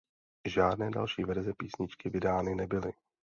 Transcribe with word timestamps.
Žádné 0.45 0.91
další 0.91 1.23
verze 1.23 1.53
písničky 1.53 2.09
vydány 2.09 2.55
nebyly. 2.55 2.93